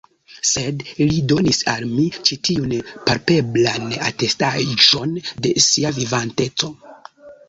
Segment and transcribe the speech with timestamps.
[0.51, 0.79] Sed
[1.09, 2.73] li donis al mi ĉi tiun
[3.09, 5.13] palpeblan atestaĵon
[5.47, 6.71] de sia vivanteco.